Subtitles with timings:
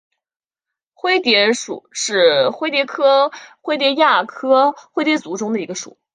[0.95, 5.95] 灰蝶属是灰蝶科灰蝶亚科灰蝶族中的一个属。